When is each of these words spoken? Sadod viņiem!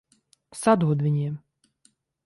Sadod 0.61 1.05
viņiem! 1.09 1.39